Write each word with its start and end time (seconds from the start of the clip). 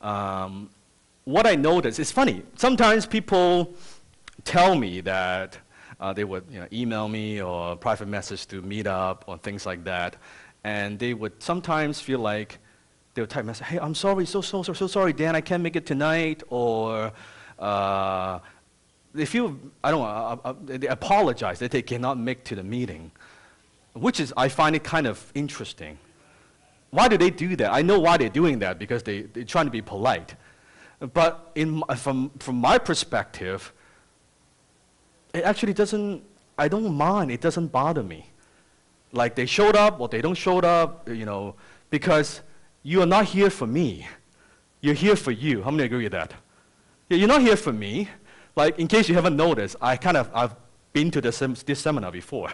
um, 0.00 0.70
what 1.24 1.46
I 1.46 1.56
notice 1.56 1.98
is 1.98 2.10
funny. 2.10 2.42
Sometimes 2.56 3.06
people 3.06 3.74
tell 4.44 4.74
me 4.74 5.00
that 5.02 5.58
uh, 6.00 6.12
they 6.12 6.24
would 6.24 6.44
you 6.50 6.60
know, 6.60 6.66
email 6.72 7.08
me 7.08 7.42
or 7.42 7.76
private 7.76 8.08
message 8.08 8.46
to 8.46 8.62
meet 8.62 8.86
up 8.86 9.24
or 9.26 9.38
things 9.38 9.66
like 9.66 9.84
that, 9.84 10.16
and 10.64 10.98
they 10.98 11.14
would 11.14 11.42
sometimes 11.42 12.00
feel 12.00 12.20
like 12.20 12.58
they 13.14 13.22
would 13.22 13.30
type 13.30 13.44
message, 13.44 13.66
"Hey, 13.66 13.78
I'm 13.78 13.94
sorry, 13.94 14.26
so 14.26 14.40
so 14.40 14.62
so 14.62 14.72
so 14.72 14.86
sorry, 14.86 15.12
Dan, 15.12 15.34
I 15.34 15.40
can't 15.40 15.62
make 15.62 15.76
it 15.76 15.86
tonight," 15.86 16.42
or 16.50 17.12
uh, 17.58 18.38
they 19.12 19.26
feel 19.26 19.58
I 19.82 19.90
don't 19.90 20.00
know, 20.00 20.06
uh, 20.06 20.36
uh, 20.44 20.54
they 20.64 20.86
apologize 20.86 21.58
that 21.58 21.72
they 21.72 21.82
cannot 21.82 22.18
make 22.18 22.44
to 22.44 22.54
the 22.54 22.62
meeting, 22.62 23.10
which 23.94 24.20
is 24.20 24.32
I 24.36 24.48
find 24.48 24.76
it 24.76 24.84
kind 24.84 25.06
of 25.06 25.32
interesting. 25.34 25.98
Why 26.90 27.08
do 27.08 27.18
they 27.18 27.30
do 27.30 27.54
that? 27.56 27.72
I 27.72 27.82
know 27.82 27.98
why 27.98 28.16
they're 28.16 28.28
doing 28.28 28.58
that 28.60 28.78
because 28.78 29.02
they, 29.02 29.22
they're 29.22 29.44
trying 29.44 29.66
to 29.66 29.70
be 29.70 29.82
polite. 29.82 30.34
But 31.00 31.52
in, 31.54 31.82
from, 31.96 32.30
from 32.38 32.56
my 32.56 32.78
perspective, 32.78 33.72
it 35.34 35.44
actually 35.44 35.74
doesn't, 35.74 36.22
I 36.58 36.68
don't 36.68 36.94
mind, 36.94 37.30
it 37.30 37.40
doesn't 37.40 37.68
bother 37.68 38.02
me. 38.02 38.30
Like 39.12 39.34
they 39.34 39.46
showed 39.46 39.76
up 39.76 40.00
or 40.00 40.08
they 40.08 40.20
don't 40.20 40.34
show 40.34 40.58
up, 40.58 41.08
you 41.08 41.24
know, 41.24 41.54
because 41.90 42.40
you 42.82 43.02
are 43.02 43.06
not 43.06 43.26
here 43.26 43.50
for 43.50 43.66
me. 43.66 44.06
You're 44.80 44.94
here 44.94 45.16
for 45.16 45.30
you. 45.30 45.62
How 45.62 45.70
many 45.70 45.84
agree 45.84 46.04
with 46.04 46.12
that? 46.12 46.32
You're 47.08 47.28
not 47.28 47.40
here 47.40 47.56
for 47.56 47.72
me. 47.72 48.08
Like, 48.54 48.78
in 48.78 48.88
case 48.88 49.08
you 49.08 49.14
haven't 49.14 49.36
noticed, 49.36 49.76
I 49.80 49.96
kind 49.96 50.16
of, 50.16 50.30
I've 50.34 50.54
been 50.92 51.10
to 51.12 51.20
this, 51.20 51.38
this 51.38 51.78
seminar 51.78 52.10
before. 52.10 52.52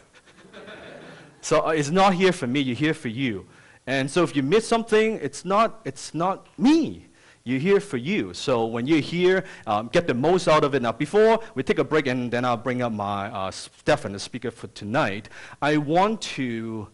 so 1.40 1.66
uh, 1.66 1.70
it's 1.70 1.90
not 1.90 2.14
here 2.14 2.32
for 2.32 2.46
me, 2.46 2.60
you're 2.60 2.76
here 2.76 2.94
for 2.94 3.08
you. 3.08 3.46
And 3.86 4.10
so 4.10 4.22
if 4.22 4.34
you 4.34 4.42
miss 4.42 4.66
something, 4.66 5.18
it's 5.22 5.44
not, 5.44 5.80
it's 5.84 6.14
not 6.14 6.46
me. 6.58 7.06
You're 7.46 7.60
here 7.60 7.80
for 7.80 7.98
you. 7.98 8.32
So 8.32 8.64
when 8.64 8.86
you're 8.86 9.00
here, 9.00 9.44
um, 9.66 9.88
get 9.88 10.06
the 10.06 10.14
most 10.14 10.48
out 10.48 10.64
of 10.64 10.74
it. 10.74 10.80
Now, 10.80 10.92
before 10.92 11.40
we 11.54 11.62
take 11.62 11.78
a 11.78 11.84
break 11.84 12.06
and 12.06 12.30
then 12.30 12.42
I'll 12.42 12.56
bring 12.56 12.80
up 12.80 12.92
my 12.92 13.26
uh, 13.26 13.50
Stefan, 13.50 14.12
the 14.12 14.18
speaker 14.18 14.50
for 14.50 14.68
tonight, 14.68 15.28
I 15.60 15.76
want 15.76 16.22
to 16.22 16.88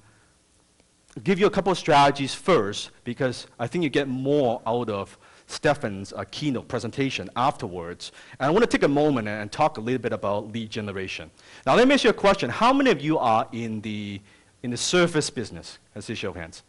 give 1.23 1.39
you 1.39 1.47
a 1.47 1.51
couple 1.51 1.71
of 1.71 1.79
strategies 1.79 2.35
first 2.35 2.91
because 3.05 3.47
I 3.61 3.69
think 3.69 3.85
you 3.85 3.91
get 3.91 4.09
more 4.09 4.61
out 4.67 4.91
of 4.91 5.17
Stefan's 5.47 6.13
uh, 6.13 6.25
keynote 6.33 6.67
presentation 6.67 7.31
afterwards. 7.37 8.11
And 8.41 8.49
I 8.49 8.51
want 8.51 8.63
to 8.63 8.69
take 8.69 8.83
a 8.83 8.89
moment 8.89 9.29
and 9.29 9.53
talk 9.53 9.79
a 9.79 9.81
little 9.81 10.01
bit 10.01 10.13
about 10.13 10.53
lead 10.53 10.71
generation. 10.71 11.31
Now, 11.65 11.77
let 11.77 11.87
me 11.87 11.95
ask 11.95 12.03
you 12.03 12.11
a 12.11 12.13
question. 12.13 12.51
How 12.51 12.73
many 12.73 12.91
of 12.91 13.01
you 13.01 13.19
are 13.19 13.49
in 13.53 13.81
the, 13.83 14.21
in 14.65 14.73
the 14.73 14.77
service 14.77 15.31
business? 15.31 15.79
Let's 15.95 16.09
see 16.09 16.17
show 16.17 16.31
of 16.31 16.37
hands. 16.37 16.65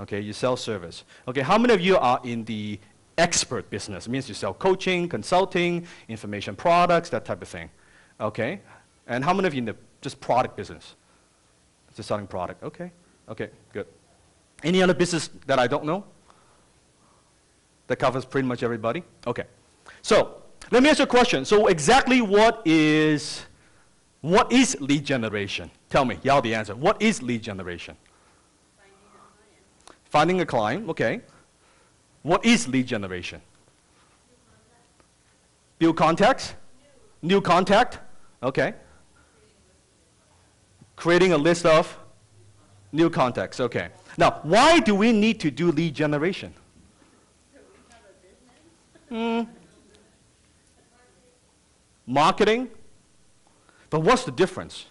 Okay, 0.00 0.20
you 0.20 0.32
sell 0.32 0.56
service. 0.56 1.04
Okay, 1.28 1.42
how 1.42 1.58
many 1.58 1.74
of 1.74 1.80
you 1.80 1.96
are 1.98 2.20
in 2.24 2.44
the 2.44 2.78
expert 3.18 3.68
business? 3.70 4.06
It 4.06 4.10
means 4.10 4.28
you 4.28 4.34
sell 4.34 4.54
coaching, 4.54 5.08
consulting, 5.08 5.86
information 6.08 6.56
products, 6.56 7.10
that 7.10 7.24
type 7.24 7.42
of 7.42 7.48
thing. 7.48 7.70
Okay, 8.20 8.60
and 9.06 9.24
how 9.24 9.32
many 9.32 9.46
of 9.46 9.54
you 9.54 9.58
in 9.58 9.64
the 9.64 9.76
just 10.00 10.20
product 10.20 10.56
business? 10.56 10.94
Just 11.94 12.08
selling 12.08 12.26
product. 12.26 12.62
Okay, 12.62 12.90
okay, 13.28 13.50
good. 13.72 13.86
Any 14.62 14.82
other 14.82 14.94
business 14.94 15.28
that 15.46 15.58
I 15.58 15.66
don't 15.66 15.84
know? 15.84 16.04
That 17.88 17.96
covers 17.96 18.24
pretty 18.24 18.46
much 18.46 18.62
everybody? 18.62 19.02
Okay. 19.26 19.44
So, 20.00 20.42
let 20.70 20.82
me 20.82 20.88
ask 20.88 20.98
you 20.98 21.04
a 21.04 21.08
question. 21.08 21.44
So 21.44 21.66
exactly 21.66 22.22
what 22.22 22.62
is, 22.64 23.44
what 24.20 24.50
is 24.52 24.76
lead 24.80 25.04
generation? 25.04 25.70
Tell 25.90 26.04
me, 26.04 26.18
y'all 26.22 26.40
the 26.40 26.54
answer. 26.54 26.74
What 26.74 27.02
is 27.02 27.22
lead 27.22 27.42
generation? 27.42 27.96
Finding 30.12 30.42
a 30.42 30.44
client, 30.44 30.90
okay. 30.90 31.22
What 32.20 32.44
is 32.44 32.68
lead 32.68 32.86
generation? 32.86 33.40
Build 35.78 35.96
contacts? 35.96 36.52
New 37.22 37.40
contact? 37.40 37.98
Okay. 38.42 38.74
Creating 40.96 41.32
a 41.32 41.38
list 41.38 41.64
of 41.64 41.98
new 42.92 43.08
contacts, 43.08 43.58
okay. 43.58 43.88
Now, 44.18 44.40
why 44.42 44.80
do 44.80 44.94
we 44.94 45.12
need 45.12 45.40
to 45.40 45.50
do 45.50 45.72
lead 45.72 45.94
generation? 45.94 46.52
Hmm. 49.08 49.44
Marketing? 52.06 52.68
But 53.88 54.00
what's 54.00 54.24
the 54.24 54.32
difference? 54.32 54.84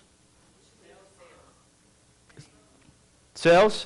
Sales? 3.35 3.85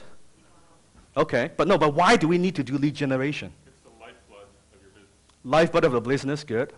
Okay, 1.17 1.51
but 1.55 1.67
no, 1.67 1.77
but 1.77 1.93
why 1.93 2.17
do 2.17 2.27
we 2.27 2.37
need 2.37 2.55
to 2.55 2.63
do 2.63 2.77
lead 2.77 2.93
generation? 2.93 3.51
It's 3.65 3.79
the 3.83 3.89
lifeblood 3.99 4.43
of 4.73 4.81
your 4.81 4.89
business. 4.91 5.09
Lifeblood 5.43 5.83
of 5.85 5.91
the 5.93 6.01
business, 6.01 6.43
good. 6.43 6.73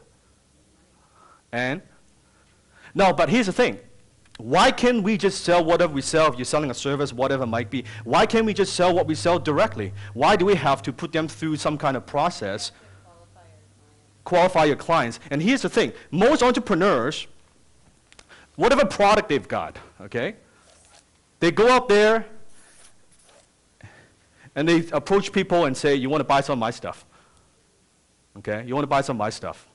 And? 1.52 1.82
No, 2.94 3.14
but 3.14 3.30
here's 3.30 3.48
the 3.48 3.54
thing. 3.54 3.80
Why 4.38 4.70
can't 4.70 5.02
we 5.02 5.18
just 5.18 5.44
sell 5.44 5.66
whatever 5.66 5.92
we 5.92 6.04
sell? 6.04 6.32
If 6.32 6.38
you're 6.38 6.46
selling 6.46 6.70
a 6.70 6.76
service, 6.76 7.12
whatever 7.12 7.44
it 7.44 7.48
might 7.48 7.72
be, 7.72 7.86
why 8.04 8.28
can't 8.28 8.46
we 8.46 8.54
just 8.54 8.74
sell 8.74 8.94
what 8.94 9.08
we 9.08 9.16
sell 9.16 9.40
directly? 9.40 9.94
Why 10.14 10.36
do 10.36 10.46
we 10.46 10.54
have 10.54 10.84
to 10.84 10.94
put 10.94 11.12
them 11.12 11.28
through 11.28 11.56
some 11.56 11.78
kind 11.78 11.98
of 11.98 12.06
process? 12.06 12.72
Qualify 14.24 14.66
your 14.66 14.76
clients. 14.76 15.20
And 15.32 15.42
here's 15.42 15.64
the 15.64 15.70
thing 15.70 15.94
most 16.12 16.44
entrepreneurs, 16.44 17.26
whatever 18.56 18.86
product 18.86 19.30
they've 19.30 19.48
got, 19.48 19.80
okay, 20.02 20.36
they 21.40 21.50
go 21.50 21.72
out 21.72 21.90
there 21.90 22.28
and 24.58 24.68
they 24.68 24.80
approach 24.90 25.32
people 25.32 25.66
and 25.66 25.78
say, 25.78 25.96
You 25.96 26.10
want 26.10 26.20
to 26.20 26.26
buy 26.26 26.42
some 26.42 26.54
of 26.54 26.60
my 26.60 26.72
stuff? 26.72 27.06
Okay? 28.40 28.64
You 28.66 28.74
want 28.74 28.84
to 28.84 28.90
buy 28.90 29.02
some 29.02 29.16
of 29.16 29.20
my 29.20 29.30
stuff. 29.30 29.68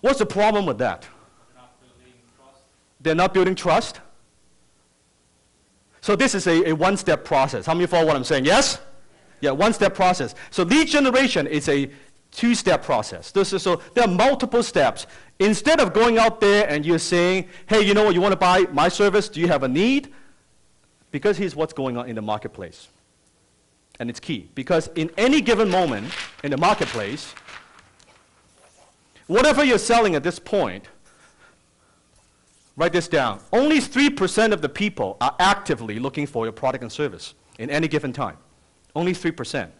What's 0.00 0.18
the 0.18 0.26
problem 0.26 0.66
with 0.66 0.76
that? 0.78 1.06
Not 1.54 1.80
building 1.80 2.12
trust. 2.36 2.62
They're 3.00 3.14
not 3.14 3.32
building 3.32 3.54
trust. 3.54 4.00
So 6.00 6.16
this 6.16 6.34
is 6.34 6.46
a, 6.48 6.70
a 6.70 6.72
one-step 6.74 7.24
process. 7.24 7.64
How 7.64 7.74
many 7.74 7.86
follow 7.86 8.06
what 8.06 8.16
I'm 8.16 8.24
saying? 8.24 8.44
Yes? 8.44 8.80
Yeah, 9.40 9.52
one-step 9.52 9.94
process. 9.94 10.34
So 10.50 10.64
lead 10.64 10.88
generation 10.88 11.46
is 11.46 11.68
a 11.68 11.90
two-step 12.32 12.82
process. 12.82 13.30
This 13.30 13.52
is, 13.52 13.62
so 13.62 13.80
there 13.94 14.04
are 14.04 14.10
multiple 14.10 14.64
steps. 14.64 15.06
Instead 15.38 15.80
of 15.80 15.94
going 15.94 16.18
out 16.18 16.40
there 16.40 16.68
and 16.68 16.84
you're 16.84 16.98
saying, 16.98 17.48
hey, 17.66 17.82
you 17.82 17.94
know 17.94 18.04
what, 18.04 18.14
you 18.14 18.20
want 18.20 18.32
to 18.32 18.36
buy 18.36 18.62
my 18.72 18.88
service? 18.88 19.28
Do 19.28 19.40
you 19.40 19.46
have 19.46 19.62
a 19.62 19.68
need? 19.68 20.12
Because 21.12 21.36
here's 21.36 21.54
what's 21.54 21.72
going 21.72 21.96
on 21.96 22.08
in 22.08 22.16
the 22.16 22.22
marketplace. 22.22 22.88
And 24.00 24.10
it's 24.10 24.20
key. 24.20 24.50
Because 24.54 24.88
in 24.94 25.10
any 25.16 25.40
given 25.40 25.70
moment 25.70 26.12
in 26.42 26.50
the 26.50 26.56
marketplace, 26.56 27.34
whatever 29.26 29.64
you're 29.64 29.78
selling 29.78 30.14
at 30.14 30.22
this 30.22 30.38
point, 30.38 30.84
write 32.76 32.92
this 32.92 33.08
down. 33.08 33.40
Only 33.52 33.78
3% 33.78 34.52
of 34.52 34.60
the 34.62 34.68
people 34.68 35.16
are 35.20 35.34
actively 35.38 35.98
looking 35.98 36.26
for 36.26 36.44
your 36.44 36.52
product 36.52 36.82
and 36.82 36.90
service 36.90 37.34
in 37.58 37.70
any 37.70 37.88
given 37.88 38.12
time. 38.12 38.36
Only 38.96 39.12
3%. 39.12 39.70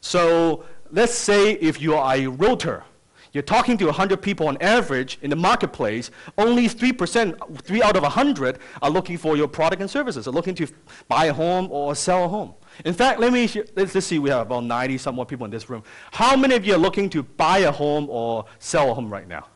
So 0.00 0.64
let's 0.90 1.14
say 1.14 1.52
if 1.52 1.80
you 1.80 1.94
are 1.94 2.14
a 2.14 2.26
realtor, 2.26 2.84
you're 3.32 3.42
talking 3.42 3.76
to 3.78 3.86
100 3.86 4.22
people 4.22 4.46
on 4.46 4.56
average 4.60 5.18
in 5.22 5.28
the 5.28 5.36
marketplace, 5.36 6.10
only 6.38 6.68
3%, 6.68 7.62
3 7.62 7.82
out 7.82 7.96
of 7.96 8.02
100 8.02 8.58
are 8.80 8.90
looking 8.90 9.18
for 9.18 9.36
your 9.36 9.48
product 9.48 9.82
and 9.82 9.90
services, 9.90 10.28
are 10.28 10.30
looking 10.30 10.54
to 10.54 10.68
buy 11.08 11.26
a 11.26 11.32
home 11.32 11.66
or 11.70 11.96
sell 11.96 12.24
a 12.26 12.28
home. 12.28 12.54
In 12.84 12.94
fact, 12.94 13.20
let 13.20 13.32
me, 13.32 13.48
let's, 13.76 13.94
let's 13.94 14.06
see, 14.06 14.18
we 14.18 14.30
have 14.30 14.40
about 14.42 14.64
90 14.64 14.98
some 14.98 15.14
more 15.14 15.26
people 15.26 15.44
in 15.44 15.50
this 15.50 15.70
room. 15.70 15.82
How 16.12 16.36
many 16.36 16.54
of 16.54 16.66
you 16.66 16.74
are 16.74 16.78
looking 16.78 17.08
to 17.10 17.22
buy 17.22 17.58
a 17.58 17.70
home 17.70 18.08
or 18.10 18.46
sell 18.58 18.90
a 18.90 18.94
home 18.94 19.10
right 19.12 19.28
now? 19.28 19.46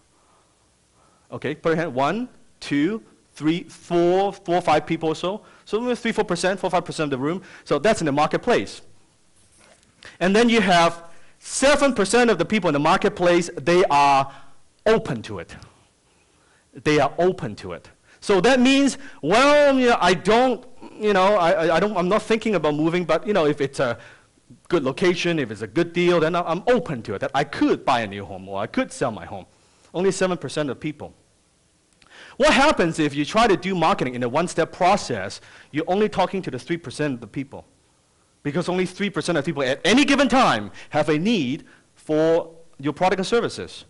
Okay, 1.33 1.55
put 1.55 1.71
your 1.71 1.77
hand, 1.77 1.95
one, 1.95 2.29
two, 2.61 3.03
three, 3.33 3.65
four, 3.65 4.33
four, 4.33 4.61
five 4.61 4.87
people 4.87 5.11
or 5.11 5.15
so. 5.15 5.43
So 5.65 5.95
three, 5.95 6.13
four 6.13 6.25
percent, 6.25 6.59
four, 6.61 6.71
five 6.71 6.85
percent 6.85 7.13
of 7.13 7.19
the 7.19 7.25
room. 7.25 7.43
So 7.65 7.79
that's 7.79 8.01
in 8.01 8.07
the 8.07 8.13
marketplace. 8.13 8.83
And 10.21 10.35
then 10.35 10.49
you 10.49 10.61
have 10.61 11.05
7% 11.41 12.31
of 12.31 12.39
the 12.39 12.45
people 12.45 12.69
in 12.69 12.73
the 12.73 12.81
marketplace, 12.81 13.51
they 13.57 13.85
are 13.85 14.33
open 14.87 15.23
to 15.23 15.39
it. 15.39 15.55
They 16.73 16.99
are 16.99 17.13
open 17.19 17.55
to 17.57 17.73
it. 17.73 17.91
So 18.21 18.41
that 18.41 18.61
means, 18.61 18.99
well, 19.23 19.79
you 19.79 19.91
know, 19.91 19.99
I 20.01 20.15
don't, 20.15 20.65
you 20.99 21.13
know, 21.13 21.37
I, 21.37 21.77
I 21.77 21.81
don't, 21.81 21.97
I'm 21.97 22.09
not 22.09 22.23
thinking 22.23 22.55
about 22.55 22.75
moving, 22.75 23.05
but, 23.05 23.27
you 23.27 23.33
know, 23.33 23.47
if 23.47 23.61
it's 23.61 23.81
a 23.81 23.99
good 24.69 24.83
location, 24.83 25.39
if 25.39 25.51
it's 25.51 25.63
a 25.63 25.67
good 25.67 25.93
deal, 25.93 26.21
then 26.21 26.35
I'm 26.35 26.63
open 26.67 27.03
to 27.03 27.15
it, 27.15 27.21
that 27.21 27.31
I 27.35 27.45
could 27.45 27.85
buy 27.85 28.01
a 28.01 28.07
new 28.07 28.25
home 28.25 28.49
or 28.49 28.61
I 28.61 28.67
could 28.67 28.93
sell 28.93 29.11
my 29.11 29.25
home. 29.25 29.47
Only 29.95 30.11
7% 30.11 30.71
of 30.71 30.81
people. 30.81 31.15
What 32.37 32.53
happens 32.53 32.99
if 32.99 33.15
you 33.15 33.25
try 33.25 33.47
to 33.47 33.57
do 33.57 33.75
marketing 33.75 34.15
in 34.15 34.23
a 34.23 34.29
one-step 34.29 34.73
process, 34.73 35.41
you're 35.71 35.89
only 35.89 36.09
talking 36.09 36.43
to 36.43 36.51
the 36.51 36.59
3% 36.59 37.15
of 37.15 37.21
the 37.21 37.27
people? 37.27 37.65
because 38.43 38.69
only 38.69 38.87
3% 38.87 39.37
of 39.37 39.45
people 39.45 39.63
at 39.63 39.81
any 39.85 40.05
given 40.05 40.29
time 40.29 40.71
have 40.91 41.09
a 41.09 41.19
need 41.19 41.65
for 41.95 42.55
your 42.79 42.93
product 42.93 43.19
and 43.19 43.27
services. 43.27 43.85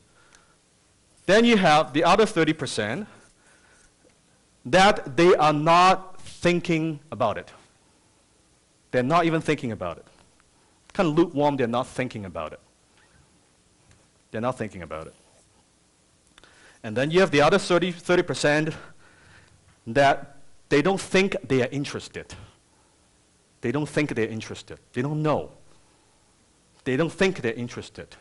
Then 1.27 1.45
you 1.45 1.57
have 1.57 1.93
the 1.93 2.05
other 2.05 2.25
30% 2.25 3.07
that 4.65 5.17
they 5.17 5.35
are 5.37 5.53
not 5.53 6.21
thinking 6.21 7.01
about 7.11 7.39
it. 7.39 7.51
They're 8.91 9.03
not 9.03 9.25
even 9.25 9.41
thinking 9.41 9.73
about 9.73 9.99
it. 9.99 10.07
kind 10.93 11.11
of 11.11 11.17
lukewarm, 11.17 11.57
they're 11.57 11.67
not 11.67 11.87
thinking 11.87 12.25
about 12.25 12.53
it. 12.53 12.61
They're 14.31 14.41
not 14.41 14.59
thinking 14.59 14.83
about 14.83 15.07
it. 15.07 15.15
And 16.83 16.97
then 16.97 17.11
you 17.11 17.21
have 17.21 17.31
the 17.31 17.41
other 17.41 17.59
30, 17.59 17.93
30% 17.93 18.75
that 19.89 20.37
they 20.69 20.83
don't 20.83 21.01
think 21.01 21.37
they 21.47 21.63
are 21.63 21.69
interested. 21.71 22.35
They 23.61 23.73
don't 23.73 23.89
think 23.89 24.15
they're 24.15 24.29
interested. 24.29 24.79
They 24.93 25.03
don't 25.03 25.23
know. 25.23 25.51
They 26.85 26.97
don't 26.97 27.13
think 27.13 27.41
they're 27.41 27.53
interested. 27.55 28.17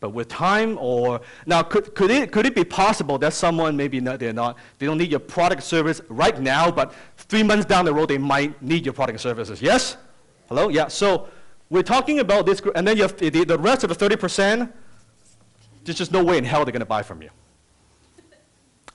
But 0.00 0.10
with 0.10 0.28
time 0.28 0.78
or 0.80 1.20
now 1.46 1.62
could, 1.62 1.94
could, 1.94 2.10
it, 2.10 2.32
could 2.32 2.46
it 2.46 2.54
be 2.54 2.64
possible 2.64 3.18
that 3.18 3.34
someone 3.34 3.76
maybe 3.76 4.00
not, 4.00 4.18
they're 4.18 4.32
not 4.32 4.56
they 4.78 4.86
don't 4.86 4.96
need 4.96 5.10
your 5.10 5.20
product 5.20 5.62
service 5.62 6.00
right 6.08 6.40
now 6.40 6.70
but 6.70 6.94
three 7.18 7.42
months 7.42 7.66
down 7.66 7.84
the 7.84 7.92
road 7.92 8.08
they 8.08 8.18
might 8.18 8.60
need 8.62 8.86
your 8.86 8.94
product 8.94 9.20
services? 9.20 9.60
Yes? 9.60 9.98
Hello? 10.48 10.70
Yeah 10.70 10.88
so 10.88 11.28
we're 11.68 11.82
talking 11.82 12.18
about 12.18 12.46
this 12.46 12.60
group 12.62 12.76
and 12.76 12.88
then 12.88 12.96
you 12.96 13.02
have 13.02 13.16
the, 13.18 13.28
the 13.28 13.58
rest 13.58 13.84
of 13.84 13.96
the 13.96 14.08
30% 14.08 14.72
there's 15.84 15.98
just 15.98 16.12
no 16.12 16.24
way 16.24 16.38
in 16.38 16.44
hell 16.44 16.64
they're 16.64 16.72
to 16.72 16.84
buy 16.84 17.02
from 17.02 17.22
you. 17.22 17.30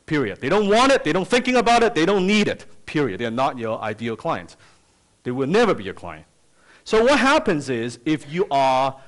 Period. 0.08 0.40
They 0.42 0.50
don't 0.50 0.70
want 0.70 0.92
it 0.92 1.04
they 1.04 1.14
don't 1.14 1.28
thinking 1.28 1.56
about 1.56 1.84
it 1.84 1.94
they 1.94 2.08
don't 2.08 2.26
need 2.26 2.48
it. 2.48 2.66
Period. 2.88 3.20
They're 3.20 3.30
not 3.30 3.60
your 3.60 3.80
ideal 3.80 4.16
clients. 4.16 4.58
They 5.22 5.32
will 5.32 5.48
never 5.48 5.76
be 5.76 5.84
your 5.84 5.94
client. 5.94 6.26
So 6.84 7.04
what 7.04 7.20
happens 7.20 7.70
is 7.70 8.00
if 8.06 8.32
you 8.32 8.48
are 8.50 9.00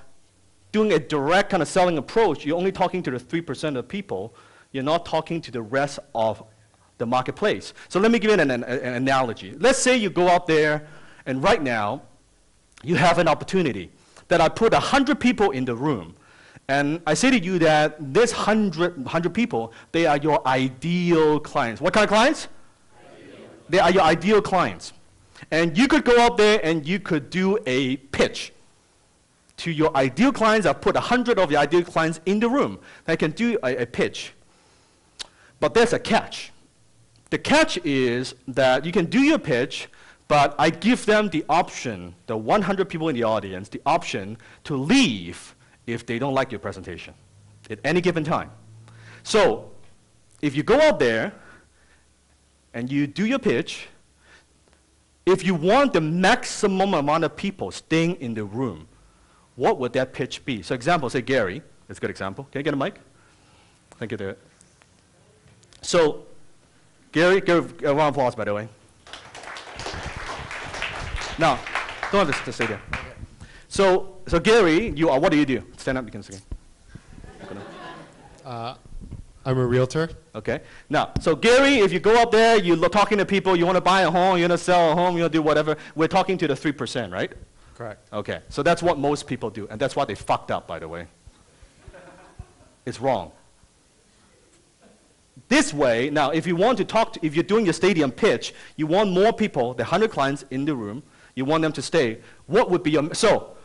doing 0.72 0.94
a 0.94 1.00
direct 1.00 1.50
kind 1.50 1.64
of 1.64 1.70
selling 1.70 1.98
approach, 1.98 2.46
you're 2.46 2.58
only 2.58 2.72
talking 2.72 3.02
to 3.04 3.12
the 3.12 3.20
3% 3.20 3.78
of 3.78 3.88
people. 3.88 4.36
You're 4.72 4.84
not 4.84 5.06
talking 5.06 5.42
to 5.42 5.52
the 5.52 5.62
rest 5.62 6.00
of 6.14 6.44
the 6.98 7.06
marketplace. 7.06 7.74
So 7.90 8.00
let 8.00 8.12
me 8.12 8.20
give 8.20 8.32
you 8.32 8.40
an, 8.40 8.52
an, 8.52 8.64
an 8.64 8.94
analogy. 8.96 9.56
Let's 9.58 9.80
say 9.80 9.96
you 9.98 10.10
go 10.10 10.28
out 10.28 10.48
there, 10.48 10.88
and 11.26 11.44
right 11.44 11.62
now, 11.62 12.02
you 12.84 12.96
have 12.96 13.18
an 13.18 13.28
opportunity 13.28 13.92
that 14.28 14.42
I 14.42 14.50
put 14.50 14.74
100 14.74 15.20
people 15.20 15.52
in 15.52 15.66
the 15.66 15.76
room. 15.76 16.16
And 16.68 17.02
I 17.08 17.14
say 17.14 17.32
to 17.32 17.40
you 17.40 17.60
that 17.60 18.14
this 18.14 18.34
100, 18.34 18.98
100 18.98 19.34
people, 19.34 19.72
they 19.94 20.06
are 20.06 20.18
your 20.18 20.46
ideal 20.46 21.40
clients. 21.40 21.82
What 21.82 21.94
kind 21.94 22.04
of 22.04 22.10
clients? 22.10 22.50
Ideal. 23.00 23.40
They 23.70 23.80
are 23.80 23.92
your 23.92 24.04
ideal 24.04 24.42
clients. 24.42 24.92
And 25.50 25.78
you 25.78 25.88
could 25.88 26.04
go 26.04 26.20
out 26.20 26.36
there 26.36 26.60
and 26.64 26.86
you 26.86 27.00
could 27.00 27.30
do 27.30 27.58
a 27.66 27.98
pitch 27.98 28.52
to 29.58 29.72
your 29.72 29.96
ideal 29.96 30.32
clients. 30.32 30.66
I 30.66 30.74
put 30.74 30.96
100 30.96 31.40
of 31.40 31.52
your 31.52 31.60
ideal 31.60 31.84
clients 31.84 32.20
in 32.26 32.40
the 32.40 32.50
room. 32.50 32.80
They 33.06 33.18
can 33.18 33.32
do 33.32 33.58
a, 33.64 33.84
a 33.84 33.86
pitch. 33.86 34.34
But 35.60 35.74
there's 35.74 35.94
a 35.94 36.00
catch. 36.00 36.52
The 37.30 37.38
catch 37.38 37.78
is 37.84 38.36
that 38.48 38.86
you 38.86 38.92
can 38.92 39.06
do 39.06 39.20
your 39.20 39.40
pitch, 39.40 39.90
but 40.28 40.56
I 40.58 40.70
give 40.70 41.06
them 41.06 41.30
the 41.30 41.44
option, 41.50 42.16
the 42.28 42.38
100 42.38 42.88
people 42.88 43.10
in 43.10 43.16
the 43.16 43.24
audience, 43.24 43.70
the 43.70 43.82
option 43.86 44.38
to 44.66 44.76
leave 44.76 45.56
if 45.88 46.06
they 46.06 46.20
don't 46.20 46.34
like 46.34 46.52
your 46.52 46.60
presentation 46.60 47.14
at 47.70 47.80
any 47.84 48.02
given 48.02 48.24
time. 48.24 48.52
So 49.24 49.72
if 50.42 50.56
you 50.56 50.64
go 50.64 50.80
out 50.80 51.00
there 51.00 51.34
and 52.74 52.92
you 52.92 53.08
do 53.08 53.26
your 53.26 53.40
pitch, 53.40 53.88
if 55.26 55.46
you 55.46 55.56
want 55.56 55.94
the 55.94 56.02
maximum 56.02 56.94
amount 56.94 57.26
of 57.26 57.36
people 57.36 57.72
staying 57.72 58.16
in 58.16 58.34
the 58.34 58.46
room, 58.46 58.88
what 59.58 59.80
would 59.80 59.92
that 59.94 60.14
pitch 60.14 60.46
be? 60.46 60.62
So 60.62 60.74
example, 60.74 61.10
say 61.10 61.22
Gary. 61.22 61.62
That's 61.88 61.98
a 61.98 62.02
good 62.02 62.10
example. 62.10 62.48
Can 62.52 62.60
I 62.60 62.62
get 62.62 62.74
a 62.74 62.78
mic? 62.78 63.00
Thank 63.98 64.12
you, 64.12 64.18
David. 64.18 64.38
So 65.82 66.26
Gary, 67.12 67.42
give 67.42 67.82
a 67.84 67.88
round 67.88 68.00
of 68.00 68.16
applause, 68.16 68.36
by 68.36 68.46
the 68.46 68.54
way. 68.54 68.70
now, 71.38 71.60
don't 72.12 72.26
have 72.26 72.38
to, 72.38 72.46
to 72.46 72.54
stay 72.54 72.68
there. 72.68 72.82
So, 73.68 74.18
so 74.28 74.40
Gary, 74.40 74.92
you 74.92 75.10
are, 75.10 75.20
what 75.20 75.32
do 75.32 75.38
you 75.38 75.46
do? 75.46 75.64
Stand 75.78 75.98
up, 75.98 76.06
you 76.06 76.12
can 76.12 76.24
say. 76.24 76.40
Uh, 78.46 78.76
I'm 79.46 79.58
a 79.58 79.66
realtor. 79.66 80.10
Okay. 80.36 80.62
Now, 80.90 81.12
so 81.20 81.36
Gary, 81.36 81.80
if 81.80 81.92
you 81.92 82.00
go 82.00 82.22
up 82.22 82.32
there, 82.32 82.58
you're 82.58 82.78
talking 82.90 83.18
to 83.18 83.26
people, 83.26 83.56
you 83.56 83.66
want 83.66 83.76
to 83.76 83.82
buy 83.82 84.02
a 84.02 84.12
home, 84.12 84.38
you 84.38 84.44
want 84.44 84.52
to 84.52 84.58
sell 84.58 84.92
a 84.92 84.96
home, 84.96 85.16
you 85.16 85.24
want 85.24 85.34
to 85.34 85.38
do 85.40 85.42
whatever, 85.42 85.78
we're 85.96 86.08
talking 86.08 86.38
to 86.38 86.48
the 86.48 86.54
3%, 86.54 87.12
right? 87.12 87.34
Correct. 87.78 88.12
Okay, 88.12 88.40
so 88.50 88.64
that's 88.64 88.82
what 88.82 88.98
most 88.98 89.28
people 89.28 89.52
do, 89.52 89.68
and 89.70 89.80
that's 89.80 89.96
why 89.96 90.04
they 90.04 90.16
fucked 90.16 90.50
up, 90.50 90.66
by 90.66 90.80
the 90.80 90.88
way. 90.88 91.06
it's 92.88 93.00
wrong. 93.00 93.32
This 95.48 95.76
way, 95.76 96.10
now, 96.10 96.32
if 96.32 96.48
you 96.48 96.56
want 96.56 96.80
to 96.80 96.86
talk, 96.86 97.14
to, 97.14 97.20
if 97.24 97.36
you're 97.36 97.44
doing 97.44 97.66
your 97.66 97.76
stadium 97.76 98.12
pitch, 98.12 98.56
you 98.78 98.88
want 98.88 99.12
more 99.12 99.32
people, 99.32 99.76
the 99.76 99.84
100 99.84 100.10
clients 100.10 100.44
in 100.50 100.66
the 100.66 100.74
room, 100.74 101.04
you 101.36 101.46
want 101.46 101.62
them 101.62 101.72
to 101.74 101.84
stay. 101.84 102.18
What 102.48 102.72
would 102.72 102.82
be 102.82 102.90
your, 102.90 103.14
so, 103.14 103.56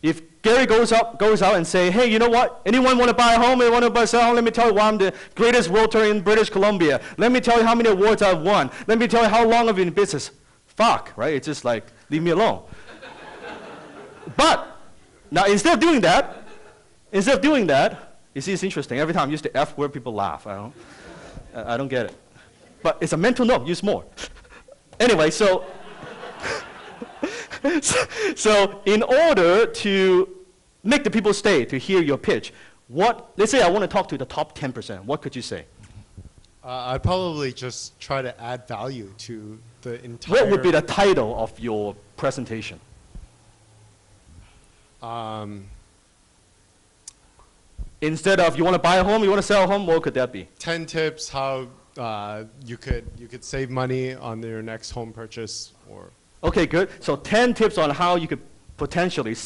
if 0.00 0.22
Gary 0.40 0.64
goes 0.64 0.90
up, 0.90 1.18
goes 1.18 1.42
out 1.42 1.56
and 1.56 1.66
say, 1.66 1.90
hey, 1.90 2.10
you 2.10 2.18
know 2.18 2.30
what? 2.30 2.62
Anyone 2.64 2.96
want 2.96 3.10
to 3.10 3.14
buy 3.14 3.34
a 3.34 3.38
home? 3.38 3.60
Anyone 3.60 3.82
want 3.82 3.84
to 3.84 3.90
buy 3.90 4.04
a 4.04 4.24
home? 4.24 4.34
Let 4.34 4.44
me 4.44 4.50
tell 4.50 4.68
you 4.68 4.74
why 4.74 4.88
I'm 4.88 4.96
the 4.96 5.12
greatest 5.34 5.68
realtor 5.68 6.04
in 6.04 6.22
British 6.22 6.48
Columbia. 6.48 7.02
Let 7.18 7.30
me 7.30 7.40
tell 7.40 7.58
you 7.58 7.66
how 7.66 7.74
many 7.74 7.90
awards 7.90 8.22
I've 8.22 8.40
won. 8.40 8.70
Let 8.86 8.98
me 8.98 9.06
tell 9.06 9.22
you 9.22 9.28
how 9.28 9.46
long 9.46 9.68
I've 9.68 9.76
been 9.76 9.88
in 9.88 9.94
business. 9.94 10.30
Fuck, 10.68 11.12
right? 11.16 11.34
It's 11.34 11.46
just 11.46 11.66
like, 11.66 11.84
leave 12.08 12.22
me 12.22 12.30
alone. 12.30 12.62
But, 14.36 14.78
now 15.30 15.46
instead 15.46 15.74
of 15.74 15.80
doing 15.80 16.00
that, 16.02 16.44
instead 17.12 17.36
of 17.36 17.40
doing 17.40 17.66
that, 17.68 18.18
you 18.34 18.40
see, 18.40 18.52
it's 18.52 18.62
interesting. 18.62 18.98
Every 18.98 19.12
time 19.12 19.28
I 19.28 19.30
use 19.30 19.42
the 19.42 19.54
F 19.56 19.76
word, 19.76 19.92
people 19.92 20.14
laugh. 20.14 20.46
I 20.46 20.54
don't, 20.56 20.74
I 21.54 21.76
don't 21.76 21.88
get 21.88 22.06
it. 22.06 22.14
But 22.82 22.98
it's 23.00 23.12
a 23.12 23.16
mental 23.16 23.44
note, 23.44 23.66
use 23.66 23.82
more. 23.82 24.04
anyway, 24.98 25.30
so, 25.30 25.64
so, 27.80 28.06
so 28.36 28.80
in 28.86 29.02
order 29.02 29.66
to 29.66 30.36
make 30.82 31.04
the 31.04 31.10
people 31.10 31.32
stay 31.34 31.64
to 31.66 31.78
hear 31.78 32.02
your 32.02 32.18
pitch, 32.18 32.52
what, 32.88 33.32
let's 33.36 33.50
say 33.50 33.62
I 33.62 33.68
want 33.68 33.82
to 33.82 33.88
talk 33.88 34.08
to 34.08 34.18
the 34.18 34.24
top 34.24 34.58
10%, 34.58 35.04
what 35.04 35.22
could 35.22 35.36
you 35.36 35.42
say? 35.42 35.66
Uh, 36.64 36.92
I'd 36.92 37.02
probably 37.02 37.52
just 37.52 37.98
try 37.98 38.22
to 38.22 38.40
add 38.40 38.68
value 38.68 39.12
to 39.18 39.58
the 39.82 40.02
entire. 40.04 40.42
What 40.42 40.50
would 40.50 40.62
be 40.62 40.70
the 40.70 40.82
title 40.82 41.36
of 41.38 41.58
your 41.58 41.96
presentation? 42.16 42.78
Um, 45.02 45.66
Instead 48.02 48.40
of 48.40 48.58
you 48.58 48.64
want 48.64 48.74
to 48.74 48.80
buy 48.80 48.96
a 48.96 49.04
home, 49.04 49.22
you 49.22 49.30
want 49.30 49.40
to 49.40 49.46
sell 49.46 49.62
a 49.62 49.66
home, 49.66 49.86
what 49.86 50.02
could 50.02 50.14
that 50.14 50.32
be? 50.32 50.48
10 50.58 50.86
tips 50.86 51.28
how 51.28 51.68
uh, 51.96 52.42
you 52.66 52.76
could 52.76 53.04
you 53.16 53.28
could 53.28 53.44
save 53.44 53.70
money 53.70 54.14
on 54.14 54.42
your 54.42 54.60
next 54.60 54.90
home 54.90 55.12
purchase 55.12 55.72
or 55.88 56.10
Okay, 56.42 56.66
good. 56.66 56.90
So 56.98 57.14
10 57.14 57.54
tips 57.54 57.78
on 57.78 57.90
how 57.90 58.16
you 58.16 58.26
could 58.26 58.40
potentially 58.76 59.36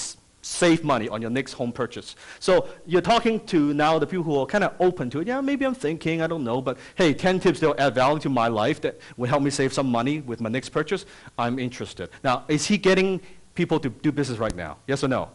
save 0.40 0.82
money 0.82 1.06
on 1.10 1.20
your 1.20 1.30
next 1.30 1.52
home 1.52 1.70
purchase. 1.70 2.16
So 2.40 2.68
you're 2.86 3.02
talking 3.02 3.44
to 3.46 3.74
now 3.74 3.98
the 3.98 4.06
people 4.06 4.24
who 4.24 4.38
are 4.38 4.46
kind 4.46 4.64
of 4.64 4.72
open 4.80 5.10
to 5.10 5.20
it. 5.20 5.26
Yeah, 5.26 5.42
maybe 5.42 5.66
I'm 5.66 5.74
thinking, 5.74 6.22
I 6.22 6.26
don't 6.26 6.44
know, 6.44 6.62
but 6.62 6.78
hey, 6.94 7.12
10 7.12 7.40
tips 7.40 7.60
that 7.60 7.66
will 7.66 7.80
add 7.80 7.94
value 7.94 8.20
to 8.20 8.30
my 8.30 8.48
life 8.48 8.80
that 8.80 8.98
will 9.18 9.28
help 9.28 9.42
me 9.42 9.50
save 9.50 9.74
some 9.74 9.90
money 9.90 10.20
with 10.22 10.40
my 10.40 10.48
next 10.48 10.70
purchase. 10.70 11.04
I'm 11.36 11.58
interested. 11.58 12.08
Now, 12.24 12.44
is 12.48 12.64
he 12.64 12.78
getting 12.78 13.20
people 13.54 13.78
to 13.80 13.90
do 13.90 14.12
business 14.12 14.38
right 14.38 14.56
now? 14.56 14.78
Yes 14.86 15.04
or 15.04 15.08
no? 15.08 15.28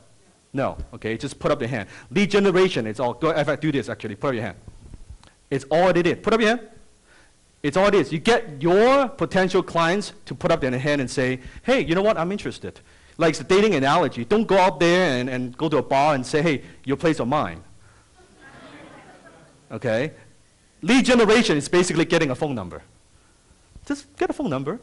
No, 0.53 0.77
okay, 0.93 1.17
just 1.17 1.39
put 1.39 1.51
up 1.51 1.61
your 1.61 1.69
hand. 1.69 1.87
Lead 2.09 2.29
generation, 2.29 2.85
it's 2.85 2.99
all, 2.99 3.13
go, 3.13 3.31
in 3.31 3.45
fact, 3.45 3.61
do 3.61 3.71
this 3.71 3.87
actually, 3.87 4.15
put 4.15 4.29
up 4.29 4.33
your 4.33 4.43
hand. 4.43 4.57
It's 5.49 5.65
all 5.71 5.89
it 5.89 6.07
is. 6.07 6.17
Put 6.21 6.33
up 6.33 6.39
your 6.39 6.49
hand. 6.49 6.61
It's 7.63 7.77
all 7.77 7.87
it 7.87 7.95
is. 7.95 8.11
You 8.11 8.19
get 8.19 8.61
your 8.61 9.07
potential 9.09 9.61
clients 9.61 10.13
to 10.25 10.33
put 10.33 10.51
up 10.51 10.61
their 10.61 10.77
hand 10.77 11.01
and 11.01 11.09
say, 11.09 11.39
hey, 11.63 11.81
you 11.81 11.93
know 11.93 12.01
what, 12.01 12.17
I'm 12.17 12.31
interested. 12.31 12.79
Like 13.17 13.35
the 13.37 13.43
dating 13.43 13.75
analogy, 13.75 14.25
don't 14.25 14.47
go 14.47 14.57
out 14.57 14.79
there 14.79 15.19
and, 15.19 15.29
and 15.29 15.55
go 15.55 15.69
to 15.69 15.77
a 15.77 15.83
bar 15.83 16.15
and 16.15 16.25
say, 16.25 16.41
hey, 16.41 16.63
your 16.85 16.97
place 16.97 17.19
or 17.19 17.27
mine. 17.27 17.63
okay? 19.71 20.13
Lead 20.81 21.05
generation 21.05 21.57
is 21.57 21.69
basically 21.69 22.05
getting 22.05 22.31
a 22.31 22.35
phone 22.35 22.55
number. 22.55 22.81
Just 23.85 24.15
get 24.17 24.29
a 24.29 24.33
phone 24.33 24.49
number. 24.49 24.79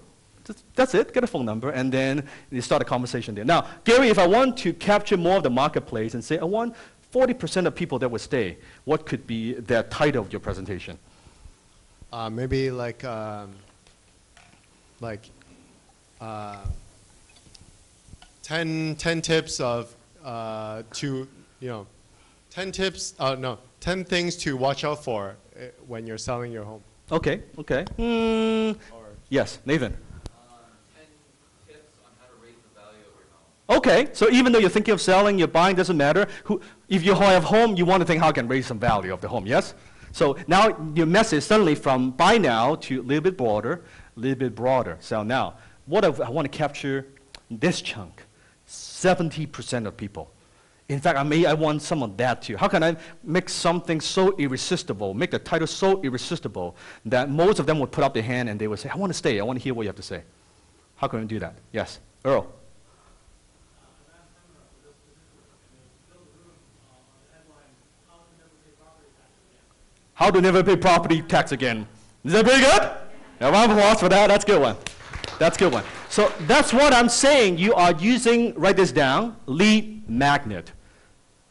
Just, 0.49 0.65
that's 0.75 0.95
it, 0.95 1.13
get 1.13 1.23
a 1.23 1.27
phone 1.27 1.45
number, 1.45 1.69
and 1.69 1.93
then 1.93 2.27
you 2.51 2.63
start 2.63 2.81
a 2.81 2.85
conversation 2.87 3.35
there. 3.35 3.45
Now, 3.45 3.67
Gary, 3.85 4.09
if 4.09 4.19
I 4.19 4.27
want 4.27 4.57
to 4.59 4.73
capture 4.73 5.19
more 5.19 5.37
of 5.37 5.43
the 5.43 5.51
marketplace 5.51 6.15
and 6.15 6.25
say, 6.25 6.39
I 6.39 6.45
want 6.45 6.75
40% 7.13 7.67
of 7.67 7.75
people 7.75 7.99
that 7.99 8.11
would 8.11 8.23
stay, 8.23 8.57
what 8.87 9.05
could 9.05 9.27
be 9.27 9.53
the 9.53 9.83
title 9.91 10.23
of 10.23 10.33
your 10.33 10.41
presentation? 10.41 10.99
uh, 12.11 12.31
maybe 12.31 12.71
like 12.71 13.05
um, 13.05 13.55
like 15.01 15.29
uh, 16.23 16.65
10, 18.43 18.97
10 18.97 19.21
tips 19.21 19.61
of 19.61 19.95
uh, 20.25 20.83
to 20.95 21.29
you 21.61 21.69
know 21.69 21.87
10 22.49 22.73
tips 22.73 23.15
uh, 23.19 23.35
no 23.35 23.59
10 23.81 24.05
things 24.07 24.37
to 24.37 24.57
watch 24.57 24.85
out 24.85 25.05
for 25.05 25.37
uh, 25.55 25.65
when 25.87 26.07
you're 26.07 26.17
selling 26.17 26.51
your 26.51 26.65
home 26.65 26.83
Okay, 27.11 27.41
okay. 27.59 27.87
Or 28.93 29.07
yes, 29.31 29.61
Nathan. 29.65 29.95
Um, 29.95 29.99
10 30.95 31.07
tips 31.67 31.93
on 32.05 32.11
how 32.21 32.27
to 32.27 32.35
raise 32.45 32.53
the 32.63 32.81
value 32.81 33.01
of 33.01 33.17
your 33.17 33.29
home. 33.33 33.49
Okay, 33.71 34.09
so 34.13 34.31
even 34.31 34.53
though 34.53 34.59
you're 34.59 34.71
thinking 34.71 34.95
of 34.95 35.01
selling, 35.01 35.39
you're 35.39 35.47
buying, 35.47 35.77
doesn't 35.77 35.97
matter. 35.97 36.27
Who, 36.45 36.61
if 36.89 37.05
you 37.05 37.15
have 37.15 37.45
home, 37.45 37.77
you 37.77 37.85
want 37.85 38.01
to 38.01 38.07
think 38.07 38.23
how 38.23 38.29
I 38.29 38.33
can 38.33 38.49
raise 38.49 38.67
some 38.67 38.79
value 38.79 39.13
of 39.13 39.21
the 39.21 39.29
home, 39.29 39.47
yes? 39.47 39.75
So 40.13 40.39
now 40.47 40.75
your 40.95 41.07
message 41.07 41.43
suddenly 41.43 41.75
from 41.75 42.13
buy 42.13 42.39
now 42.39 42.77
to 42.77 43.01
a 43.01 43.03
little 43.03 43.23
bit 43.23 43.37
broader, 43.37 43.85
a 44.17 44.21
little 44.21 44.39
bit 44.39 44.55
broader. 44.55 44.97
So 45.01 45.23
now, 45.23 45.55
what 45.85 46.05
if 46.05 46.19
I 46.19 46.31
want 46.31 46.51
to 46.51 46.57
capture 46.57 47.07
this 47.51 47.83
chunk? 47.83 48.23
70% 48.67 49.87
of 49.87 49.97
people. 49.97 50.31
In 50.89 51.01
fact, 51.01 51.19
I 51.19 51.23
may 51.23 51.45
I 51.45 51.53
want 51.53 51.83
some 51.83 52.03
of 52.03 52.17
that 52.17 52.41
too. 52.41 52.57
How 52.57 52.69
can 52.69 52.83
I 52.83 52.97
make 53.23 53.51
something 53.51 54.01
so 54.01 54.35
irresistible, 54.39 55.13
make 55.13 55.31
the 55.31 55.39
title 55.39 55.67
so 55.67 56.03
irresistible 56.03 56.75
that 57.05 57.29
most 57.29 57.59
of 57.59 57.67
them 57.67 57.79
would 57.81 57.93
put 57.93 58.05
up 58.05 58.15
their 58.15 58.23
hand 58.23 58.49
and 58.49 58.59
they 58.59 58.67
would 58.67 58.79
say, 58.79 58.89
I 58.89 58.97
want 58.97 59.11
to 59.11 59.19
stay, 59.19 59.39
I 59.39 59.43
want 59.45 59.59
to 59.59 59.63
hear 59.63 59.75
what 59.75 59.83
you 59.83 59.89
have 59.89 59.97
to 59.97 60.03
say. 60.03 60.23
How 60.97 61.07
can 61.07 61.21
we 61.21 61.27
do 61.27 61.39
that? 61.41 61.57
Yes, 61.73 62.01
Earl. 62.25 62.51
How 70.19 70.33
to 70.33 70.41
never 70.41 70.65
pay 70.65 70.75
property 70.75 71.23
tax 71.23 71.53
again. 71.53 71.87
Is 72.25 72.33
that 72.33 72.45
pretty 72.45 72.61
good? 72.61 72.91
A 73.39 73.53
round 73.53 73.71
of 73.71 73.79
applause 73.79 74.01
for 74.01 74.09
that. 74.09 74.27
That's 74.27 74.43
a 74.43 74.49
good 74.49 74.61
one. 74.61 74.77
That's 75.39 75.57
a 75.57 75.61
good 75.61 75.73
one. 75.73 75.85
So 76.09 76.33
that's 76.41 76.73
what 76.73 76.93
I'm 76.93 77.09
saying. 77.09 77.59
You 77.59 77.73
are 77.75 77.93
using, 77.93 78.53
write 78.55 78.77
this 78.77 78.91
down, 78.91 79.37
lead 79.47 80.11
magnet. 80.11 80.73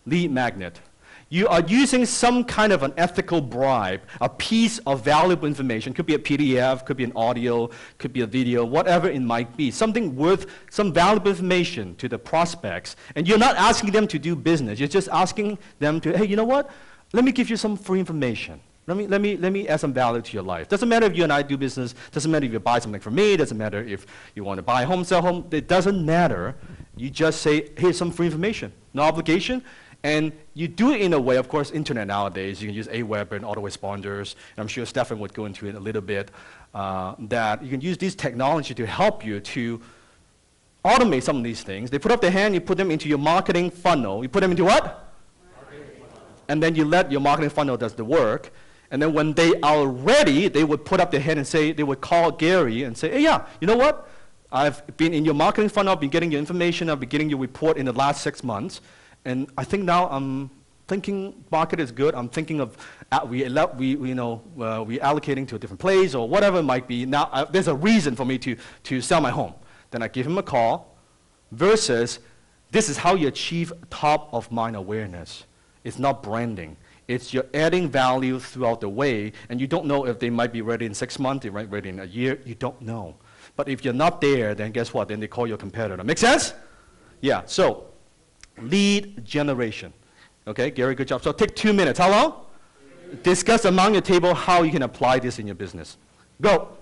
Lead 0.05 0.31
magnet. 0.31 0.81
You 1.29 1.47
are 1.47 1.61
using 1.61 2.05
some 2.05 2.43
kind 2.43 2.73
of 2.73 2.83
an 2.83 2.93
ethical 2.97 3.39
bribe, 3.39 4.01
a 4.19 4.27
piece 4.27 4.79
of 4.79 5.01
valuable 5.01 5.47
information, 5.47 5.93
could 5.93 6.05
be 6.05 6.15
a 6.15 6.19
PDF, 6.19 6.85
could 6.85 6.97
be 6.97 7.05
an 7.05 7.13
audio, 7.15 7.69
could 7.99 8.11
be 8.11 8.19
a 8.19 8.27
video, 8.27 8.65
whatever 8.65 9.07
it 9.09 9.21
might 9.21 9.55
be, 9.55 9.71
something 9.71 10.13
worth 10.13 10.45
some 10.69 10.91
valuable 10.91 11.29
information 11.29 11.95
to 11.95 12.09
the 12.09 12.19
prospects. 12.19 12.97
And 13.15 13.29
you're 13.29 13.37
not 13.37 13.55
asking 13.55 13.91
them 13.91 14.07
to 14.07 14.19
do 14.19 14.35
business, 14.35 14.77
you're 14.77 14.89
just 14.89 15.07
asking 15.07 15.57
them 15.79 16.01
to, 16.01 16.17
hey, 16.17 16.25
you 16.25 16.35
know 16.35 16.43
what? 16.43 16.69
Let 17.13 17.23
me 17.23 17.31
give 17.31 17.49
you 17.49 17.57
some 17.57 17.77
free 17.77 17.99
information. 17.99 18.59
Let 18.87 18.95
me, 18.95 19.05
let, 19.07 19.19
me, 19.19 19.35
let 19.35 19.51
me 19.51 19.67
add 19.67 19.81
some 19.81 19.93
value 19.93 20.21
to 20.21 20.33
your 20.33 20.43
life. 20.43 20.69
Doesn't 20.69 20.87
matter 20.87 21.05
if 21.05 21.17
you 21.17 21.23
and 21.23 21.33
I 21.33 21.41
do 21.41 21.57
business, 21.57 21.93
doesn't 22.11 22.31
matter 22.31 22.45
if 22.45 22.53
you 22.53 22.59
buy 22.59 22.79
something 22.79 23.01
from 23.01 23.15
me, 23.15 23.35
doesn't 23.35 23.57
matter 23.57 23.83
if 23.83 24.05
you 24.33 24.45
want 24.45 24.59
to 24.59 24.61
buy 24.61 24.83
a 24.83 24.85
home, 24.85 25.03
sell 25.03 25.21
home, 25.21 25.45
it 25.51 25.67
doesn't 25.67 26.05
matter. 26.05 26.55
You 26.95 27.09
just 27.09 27.41
say, 27.41 27.69
here's 27.77 27.97
some 27.97 28.11
free 28.11 28.27
information, 28.27 28.71
no 28.93 29.01
obligation. 29.03 29.61
And 30.03 30.31
you 30.53 30.69
do 30.69 30.91
it 30.91 31.01
in 31.01 31.11
a 31.13 31.19
way, 31.19 31.35
of 31.35 31.49
course, 31.49 31.71
internet 31.71 32.07
nowadays, 32.07 32.61
you 32.61 32.69
can 32.69 32.75
use 32.75 32.87
Aweber 32.87 33.33
and 33.33 33.43
autoresponders, 33.43 34.35
and 34.55 34.59
I'm 34.59 34.67
sure 34.67 34.85
Stefan 34.85 35.19
would 35.19 35.33
go 35.33 35.45
into 35.45 35.67
it 35.67 35.75
a 35.75 35.79
little 35.79 36.01
bit, 36.01 36.31
uh, 36.73 37.15
that 37.19 37.61
you 37.63 37.69
can 37.69 37.81
use 37.81 37.97
these 37.97 38.15
technology 38.15 38.73
to 38.73 38.85
help 38.85 39.25
you 39.25 39.41
to 39.41 39.81
automate 40.85 41.23
some 41.23 41.37
of 41.37 41.43
these 41.43 41.61
things. 41.61 41.89
They 41.89 41.99
put 41.99 42.13
up 42.13 42.21
their 42.21 42.31
hand, 42.31 42.53
you 42.53 42.61
put 42.61 42.77
them 42.77 42.89
into 42.89 43.09
your 43.09 43.17
marketing 43.17 43.69
funnel. 43.69 44.23
You 44.23 44.29
put 44.29 44.41
them 44.41 44.51
into 44.51 44.63
what? 44.63 45.06
And 46.47 46.61
then 46.61 46.75
you 46.75 46.85
let 46.85 47.11
your 47.11 47.21
marketing 47.21 47.49
funnel 47.49 47.77
does 47.77 47.93
the 47.93 48.05
work. 48.05 48.51
And 48.89 49.01
then 49.01 49.13
when 49.13 49.33
they 49.33 49.59
are 49.61 49.85
ready, 49.85 50.47
they 50.47 50.63
would 50.63 50.85
put 50.85 50.99
up 50.99 51.11
their 51.11 51.19
hand 51.19 51.39
and 51.39 51.47
say, 51.47 51.73
they 51.73 51.83
would 51.83 51.99
call 51.99 52.31
Gary 52.31 52.83
and 52.83 52.97
say, 52.97 53.11
hey, 53.11 53.21
yeah, 53.21 53.45
you 53.59 53.67
know 53.67 53.75
what? 53.75 54.09
I've 54.51 54.95
been 54.95 55.13
in 55.13 55.25
your 55.25 55.33
marketing 55.33 55.69
funnel, 55.69 55.91
I've 55.91 55.99
been 55.99 56.09
getting 56.09 56.31
your 56.31 56.39
information, 56.39 56.89
I've 56.89 57.01
been 57.01 57.09
getting 57.09 57.29
your 57.29 57.39
report 57.39 57.77
in 57.77 57.85
the 57.85 57.91
last 57.91 58.21
six 58.21 58.45
months. 58.45 58.79
And 59.25 59.49
I 59.57 59.65
think 59.65 59.83
now 59.83 60.07
I'm 60.09 60.49
thinking 60.87 61.43
market 61.51 61.81
is 61.81 61.91
good. 61.91 62.15
I'm 62.15 62.29
thinking 62.29 62.61
of, 62.61 62.77
uh, 63.11 63.19
we, 63.27 63.43
we, 63.75 64.09
you 64.09 64.15
know, 64.15 64.41
uh, 64.59 64.83
we 64.87 64.99
allocating 64.99 65.47
to 65.49 65.55
a 65.55 65.59
different 65.59 65.81
place 65.81 66.15
or 66.15 66.29
whatever 66.29 66.59
it 66.59 66.63
might 66.63 66.87
be. 66.87 67.05
Now 67.05 67.29
uh, 67.33 67.45
there's 67.45 67.67
a 67.67 67.75
reason 67.75 68.15
for 68.15 68.25
me 68.25 68.37
to, 68.39 68.55
to 68.83 69.01
sell 69.01 69.19
my 69.19 69.31
home. 69.31 69.53
Then 69.91 70.01
I 70.01 70.07
give 70.07 70.25
him 70.25 70.37
a 70.37 70.43
call 70.43 70.97
versus 71.51 72.19
this 72.71 72.89
is 72.89 72.97
how 72.97 73.15
you 73.15 73.27
achieve 73.27 73.71
top 73.89 74.29
of 74.33 74.51
mind 74.51 74.75
awareness. 74.75 75.45
It's 75.83 75.99
not 75.99 76.23
branding. 76.23 76.77
It's 77.07 77.33
you're 77.33 77.45
adding 77.53 77.89
value 77.89 78.39
throughout 78.39 78.81
the 78.81 78.89
way, 78.89 79.31
and 79.49 79.61
you 79.61 79.67
don't 79.67 79.85
know 79.85 80.05
if 80.05 80.19
they 80.19 80.29
might 80.29 80.51
be 80.51 80.61
ready 80.61 80.85
in 80.85 80.93
six 80.93 81.19
months, 81.19 81.43
they 81.43 81.49
might 81.49 81.69
be 81.69 81.75
ready 81.75 81.89
in 81.89 81.99
a 81.99 82.05
year. 82.05 82.39
You 82.45 82.55
don't 82.55 82.81
know. 82.81 83.15
But 83.55 83.69
if 83.69 83.85
you're 83.85 83.93
not 83.93 84.19
there, 84.19 84.53
then 84.53 84.71
guess 84.71 84.93
what? 84.93 85.07
Then 85.07 85.19
they 85.19 85.27
call 85.27 85.47
your 85.47 85.57
competitor. 85.57 86.03
Make 86.03 86.17
sense? 86.17 86.53
Yeah. 87.21 87.43
So, 87.45 87.87
lead 88.61 89.23
generation. 89.25 89.93
Okay, 90.47 90.71
Gary, 90.71 90.95
good 90.95 91.07
job. 91.07 91.23
So 91.23 91.31
take 91.31 91.55
two 91.55 91.73
minutes. 91.73 91.99
How 91.99 92.09
long? 92.09 92.45
Discuss 93.23 93.65
among 93.65 93.93
your 93.93 94.01
table 94.01 94.33
how 94.33 94.63
you 94.63 94.71
can 94.71 94.83
apply 94.83 95.19
this 95.19 95.39
in 95.39 95.47
your 95.47 95.55
business. 95.55 95.97
Go. 96.41 96.76